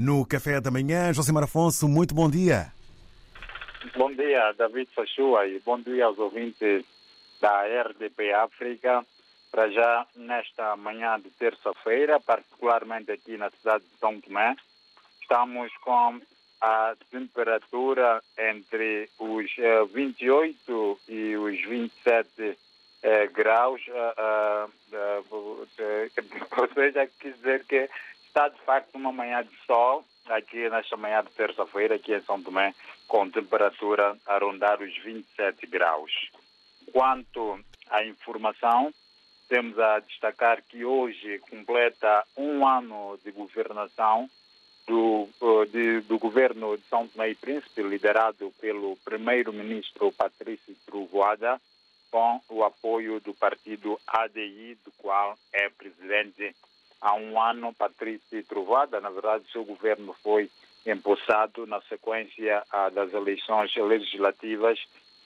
no 0.00 0.24
Café 0.24 0.62
da 0.62 0.70
Manhã. 0.70 1.12
Josimar 1.12 1.44
Afonso, 1.44 1.86
muito 1.86 2.14
bom 2.14 2.30
dia. 2.30 2.72
Bom 3.94 4.10
dia, 4.12 4.50
David 4.52 4.88
Sachua, 4.94 5.46
e 5.46 5.60
bom 5.60 5.78
dia 5.78 6.06
aos 6.06 6.18
ouvintes 6.18 6.86
da 7.38 7.64
RDP 7.82 8.32
África. 8.32 9.04
Para 9.52 9.68
já, 9.68 10.06
nesta 10.16 10.74
manhã 10.76 11.20
de 11.20 11.28
terça-feira, 11.30 12.18
particularmente 12.18 13.12
aqui 13.12 13.36
na 13.36 13.50
cidade 13.50 13.84
de 13.84 13.98
São 13.98 14.18
Tomé, 14.22 14.56
estamos 15.20 15.70
com 15.82 16.18
a 16.62 16.94
temperatura 17.10 18.22
entre 18.38 19.10
os 19.18 19.50
28 19.92 21.00
e 21.08 21.36
os 21.36 21.60
27 21.62 22.56
eh, 23.02 23.26
graus, 23.28 23.80
uh, 23.88 24.70
uh, 24.94 25.26
ou 25.30 25.66
seja, 26.74 27.06
quer 27.18 27.32
dizer 27.32 27.64
que 27.64 27.88
está 28.30 28.48
de 28.48 28.60
facto 28.60 28.94
uma 28.94 29.12
manhã 29.12 29.42
de 29.42 29.66
sol 29.66 30.04
aqui 30.26 30.70
nesta 30.70 30.96
manhã 30.96 31.22
de 31.22 31.30
terça-feira, 31.30 31.96
aqui 31.96 32.14
em 32.14 32.22
São 32.22 32.40
Tomé, 32.40 32.72
com 33.08 33.28
temperatura 33.28 34.16
a 34.24 34.38
rondar 34.38 34.80
os 34.80 34.96
27 34.98 35.66
graus. 35.66 36.12
Quanto 36.92 37.58
à 37.88 38.04
informação, 38.04 38.94
temos 39.48 39.76
a 39.78 39.98
destacar 39.98 40.62
que 40.62 40.84
hoje 40.84 41.40
completa 41.50 42.24
um 42.36 42.64
ano 42.64 43.18
de 43.24 43.32
governação 43.32 44.30
do, 44.86 45.28
de, 45.72 46.00
do 46.02 46.18
governo 46.18 46.76
de 46.76 46.84
São 46.84 47.08
Tomé 47.08 47.30
e 47.30 47.34
Príncipe, 47.34 47.82
liderado 47.82 48.52
pelo 48.60 48.96
primeiro-ministro 49.04 50.12
Patrício 50.12 50.76
Trovoada, 50.86 51.60
com 52.12 52.40
o 52.48 52.62
apoio 52.62 53.20
do 53.20 53.34
partido 53.34 54.00
ADI, 54.06 54.78
do 54.84 54.92
qual 54.98 55.36
é 55.52 55.68
presidente 55.68 56.54
há 57.00 57.14
um 57.14 57.40
ano, 57.40 57.72
Patrício 57.74 58.44
Trovoada. 58.44 59.00
Na 59.00 59.10
verdade, 59.10 59.44
seu 59.52 59.64
governo 59.64 60.14
foi 60.22 60.50
empossado 60.86 61.66
na 61.66 61.80
sequência 61.82 62.62
ah, 62.70 62.88
das 62.90 63.12
eleições 63.12 63.74
legislativas 63.74 64.78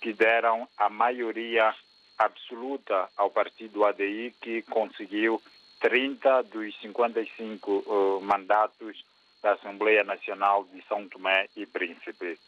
que 0.00 0.12
deram 0.12 0.66
a 0.78 0.88
maioria 0.88 1.74
absoluta 2.18 3.08
ao 3.16 3.30
partido 3.30 3.84
ADI, 3.84 4.34
que 4.40 4.62
conseguiu 4.62 5.40
30 5.80 6.42
dos 6.44 6.78
55 6.80 7.70
uh, 7.70 8.20
mandatos 8.22 9.04
da 9.42 9.52
Assembleia 9.52 10.04
Nacional 10.04 10.64
de 10.64 10.82
São 10.86 11.08
Tomé 11.08 11.48
e 11.56 11.64
Príncipe. 11.64 12.38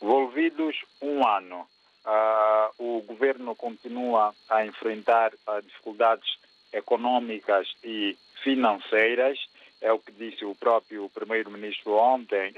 Envolvidos 0.00 0.76
um 1.00 1.26
ano, 1.26 1.66
uh, 2.04 2.74
o 2.78 3.02
governo 3.02 3.54
continua 3.54 4.34
a 4.50 4.66
enfrentar 4.66 5.32
uh, 5.32 5.62
dificuldades 5.62 6.36
econômicas 6.72 7.68
e 7.82 8.16
financeiras. 8.42 9.38
É 9.80 9.92
o 9.92 9.98
que 9.98 10.12
disse 10.12 10.44
o 10.44 10.54
próprio 10.54 11.08
primeiro-ministro 11.08 11.94
ontem, 11.94 12.54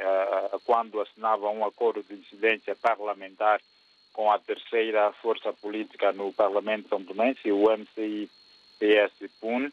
quando 0.65 1.01
assinava 1.01 1.49
um 1.49 1.65
acordo 1.65 2.03
de 2.03 2.15
incidência 2.15 2.77
parlamentar 2.77 3.61
com 4.13 4.31
a 4.31 4.39
terceira 4.39 5.11
força 5.15 5.53
política 5.53 6.13
no 6.13 6.33
Parlamento 6.33 6.89
São 6.89 7.03
Tomense, 7.03 7.51
o 7.51 7.65
MCI-PS-PUN, 7.71 9.71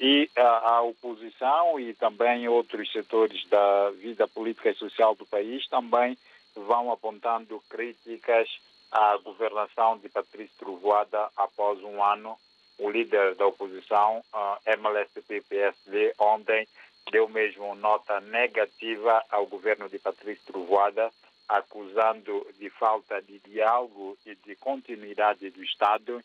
e 0.00 0.28
a, 0.36 0.74
a, 0.74 0.82
oposição 0.82 1.78
e 1.78 1.94
também 1.94 2.48
outros 2.48 2.90
setores 2.90 3.46
da 3.48 3.90
vida 3.90 4.26
política 4.26 4.70
e 4.70 4.74
social 4.74 5.14
do 5.14 5.24
país 5.24 5.66
também 5.68 6.18
vão 6.54 6.92
apontando 6.92 7.62
críticas 7.68 8.48
à 8.90 9.16
governação 9.18 9.98
de 9.98 10.08
Patrício 10.08 10.54
Trovoada 10.58 11.28
após 11.36 11.82
um 11.82 12.02
ano. 12.02 12.36
O 12.78 12.90
líder 12.90 13.34
da 13.36 13.46
oposição, 13.46 14.22
uh, 14.32 14.58
MLSP-PSD, 14.66 16.14
ontem 16.18 16.66
deu 17.10 17.28
mesmo 17.28 17.74
nota 17.74 18.20
negativa 18.20 19.24
ao 19.30 19.46
governo 19.46 19.88
de 19.88 19.98
Patrício 19.98 20.44
Trovoada, 20.46 21.10
acusando 21.48 22.46
de 22.58 22.70
falta 22.70 23.20
de 23.20 23.38
diálogo 23.40 24.16
e 24.26 24.34
de 24.34 24.56
continuidade 24.56 25.50
do 25.50 25.62
Estado, 25.62 26.22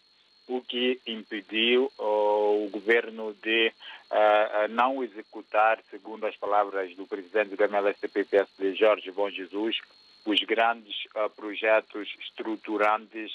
o 0.47 0.61
que 0.61 0.99
impediu 1.05 1.92
uh, 1.99 2.65
o 2.65 2.70
governo 2.71 3.36
de 3.36 3.71
uh, 4.09 4.67
não 4.70 5.04
executar, 5.04 5.80
segundo 5.92 6.26
as 6.26 6.36
palavras 6.36 6.95
do 6.95 7.05
presidente 7.05 7.55
do 7.55 7.64
MLSTP-PSD, 7.64 8.73
Jorge 8.73 9.11
Bom 9.11 9.30
Jesus, 9.30 9.77
os 10.26 10.39
grandes 10.42 11.05
uh, 11.15 11.30
projetos 11.30 12.09
estruturantes 12.20 13.32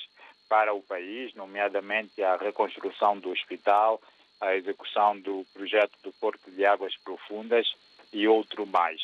para 0.48 0.74
o 0.74 0.82
país, 0.82 1.34
nomeadamente 1.34 2.22
a 2.22 2.36
reconstrução 2.36 3.18
do 3.18 3.30
hospital, 3.30 4.00
a 4.40 4.54
execução 4.54 5.18
do 5.18 5.44
projeto 5.52 5.92
do 6.02 6.12
Porto 6.12 6.50
de 6.50 6.64
Águas 6.64 6.94
Profundas 7.04 7.66
e 8.12 8.28
outro 8.28 8.66
mais. 8.66 9.00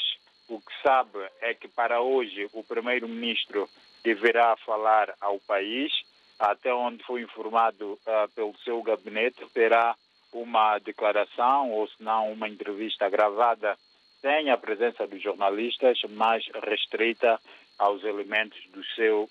O 0.49 0.61
que 0.61 0.73
sabe 0.83 1.19
é 1.41 1.55
que 1.55 1.69
para 1.69 2.01
hoje 2.01 2.49
o 2.53 2.63
primeiro-ministro 2.63 3.69
deverá 4.03 4.57
falar 4.65 5.15
ao 5.21 5.39
país, 5.41 5.93
até 6.39 6.73
onde 6.75 7.03
foi 7.05 7.23
informado 7.23 7.93
uh, 7.93 8.29
pelo 8.35 8.57
seu 8.59 8.83
gabinete, 8.83 9.45
terá 9.53 9.95
uma 10.33 10.79
declaração 10.79 11.71
ou 11.73 11.87
se 11.89 12.03
não 12.03 12.33
uma 12.33 12.49
entrevista 12.49 13.09
gravada 13.09 13.77
sem 14.21 14.51
a 14.51 14.57
presença 14.57 15.07
dos 15.07 15.23
jornalistas, 15.23 15.99
mas 16.11 16.45
restrita 16.63 17.41
aos 17.81 18.05
elementos 18.05 18.61
do 18.73 18.85
seu 18.95 19.29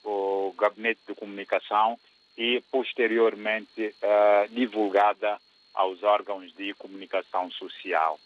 gabinete 0.58 1.00
de 1.08 1.14
comunicação 1.14 1.98
e 2.36 2.62
posteriormente 2.72 3.94
uh, 4.02 4.50
divulgada 4.50 5.38
aos 5.72 6.02
órgãos 6.02 6.52
de 6.56 6.74
comunicação 6.74 7.52
social. 7.52 8.20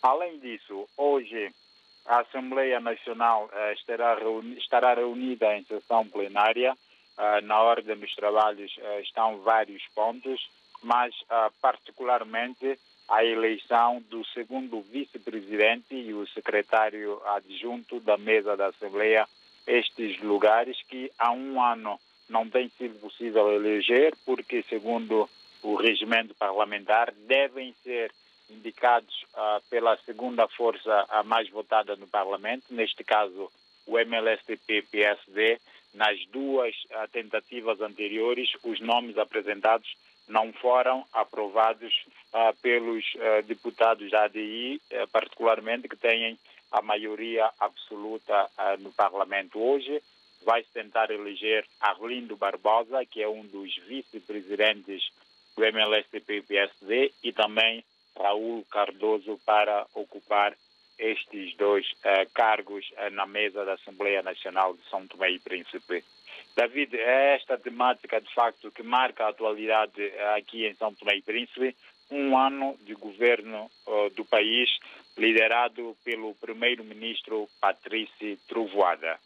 Além 0.00 0.38
disso, 0.38 0.88
hoje 0.96 1.52
a 2.06 2.20
Assembleia 2.20 2.78
Nacional 2.78 3.46
uh, 3.46 3.72
estará, 3.72 4.14
reuni 4.14 4.56
estará, 4.58 4.94
reunida 4.94 5.56
em 5.56 5.64
sessão 5.64 6.06
plenária. 6.06 6.76
Uh, 7.18 7.44
na 7.44 7.60
ordem 7.60 7.96
dos 7.96 8.14
trabalhos 8.14 8.72
estão 9.02 9.38
vários 9.38 9.82
pontos, 9.94 10.40
mas 10.82 11.14
particularmente 11.62 12.78
a 13.08 13.24
eleição 13.24 14.02
do 14.10 14.24
segundo 14.26 14.82
vice-presidente 14.82 15.94
e 15.94 16.12
o 16.12 16.26
secretário 16.28 17.20
adjunto 17.26 18.00
da 18.00 18.18
mesa 18.18 18.56
da 18.56 18.66
Assembleia, 18.66 19.26
estes 19.66 20.20
lugares 20.20 20.76
que 20.88 21.10
há 21.18 21.32
um 21.32 21.62
ano 21.62 21.98
não 22.28 22.48
tem 22.48 22.70
sido 22.78 22.98
possível 23.00 23.52
eleger, 23.52 24.14
porque, 24.24 24.62
segundo 24.68 25.28
o 25.62 25.74
regimento 25.76 26.34
parlamentar, 26.34 27.12
devem 27.26 27.74
ser 27.82 28.12
indicados 28.50 29.24
uh, 29.34 29.62
pela 29.70 29.96
segunda 29.98 30.46
força 30.48 31.06
a 31.08 31.22
mais 31.22 31.48
votada 31.48 31.96
no 31.96 32.06
Parlamento, 32.06 32.64
neste 32.70 33.02
caso 33.02 33.50
o 33.86 33.98
MLSTP-PSD. 33.98 35.58
Nas 35.94 36.18
duas 36.26 36.74
uh, 36.74 37.08
tentativas 37.12 37.80
anteriores, 37.80 38.50
os 38.64 38.80
nomes 38.80 39.16
apresentados 39.16 39.96
não 40.28 40.52
foram 40.54 41.04
aprovados 41.12 41.92
uh, 42.32 42.54
pelos 42.62 43.04
deputados 43.46 44.10
da 44.10 44.24
ADI, 44.24 44.80
particularmente 45.12 45.88
que 45.88 45.96
têm 45.96 46.38
a 46.72 46.82
maioria 46.82 47.50
absoluta 47.60 48.50
no 48.80 48.92
Parlamento. 48.92 49.60
Hoje 49.60 50.02
vai-se 50.44 50.70
tentar 50.72 51.10
eleger 51.10 51.64
Arlindo 51.80 52.36
Barbosa, 52.36 53.04
que 53.04 53.22
é 53.22 53.28
um 53.28 53.44
dos 53.46 53.76
vice-presidentes 53.86 55.02
do 55.56 55.64
MLSTP-PSD, 55.64 57.12
e 57.22 57.32
também 57.32 57.84
Raul 58.18 58.64
Cardoso 58.70 59.40
para 59.44 59.86
ocupar 59.94 60.56
estes 60.98 61.56
dois 61.56 61.86
uh, 62.04 62.30
cargos 62.34 62.84
uh, 62.92 63.10
na 63.10 63.26
mesa 63.26 63.64
da 63.64 63.74
Assembleia 63.74 64.22
Nacional 64.22 64.74
de 64.74 64.88
São 64.88 65.06
Tomé 65.06 65.30
e 65.32 65.38
Príncipe. 65.38 66.04
David, 66.56 66.96
é 66.96 67.34
esta 67.34 67.58
temática 67.58 68.20
de 68.20 68.32
facto 68.32 68.70
que 68.70 68.82
marca 68.82 69.24
a 69.24 69.28
atualidade 69.30 70.00
uh, 70.00 70.36
aqui 70.36 70.66
em 70.66 70.74
São 70.74 70.94
Tomé 70.94 71.16
e 71.16 71.22
Príncipe, 71.22 71.76
um 72.10 72.36
ano 72.36 72.76
de 72.84 72.94
governo 72.94 73.70
do 74.14 74.26
país 74.26 74.68
liderado 75.16 75.96
pelo 76.04 76.34
primeiro-ministro 76.34 77.48
Patrício 77.60 78.36
Trovoada. 78.46 79.18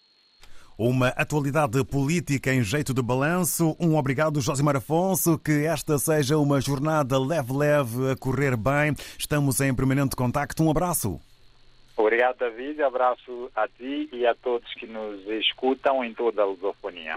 Uma 0.78 1.08
atualidade 1.08 1.84
política 1.84 2.54
em 2.54 2.62
jeito 2.62 2.94
de 2.94 3.02
balanço. 3.02 3.76
Um 3.80 3.96
obrigado, 3.96 4.40
Josimar 4.40 4.76
Afonso. 4.76 5.36
Que 5.36 5.66
esta 5.66 5.98
seja 5.98 6.38
uma 6.38 6.60
jornada 6.60 7.18
leve-leve 7.18 8.12
a 8.12 8.16
correr 8.16 8.56
bem. 8.56 8.94
Estamos 9.18 9.60
em 9.60 9.74
permanente 9.74 10.14
contacto. 10.14 10.62
Um 10.62 10.70
abraço. 10.70 11.20
Obrigado, 11.98 12.38
David. 12.38 12.80
Abraço 12.80 13.50
a 13.56 13.66
ti 13.66 14.08
e 14.12 14.24
a 14.24 14.32
todos 14.32 14.72
que 14.74 14.86
nos 14.86 15.26
escutam 15.26 16.04
em 16.04 16.14
toda 16.14 16.42
a 16.42 16.44
lusofonia. 16.44 17.16